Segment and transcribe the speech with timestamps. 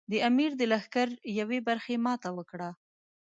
[0.11, 2.69] د امیر د لښکر یوې برخې ماته وکړه.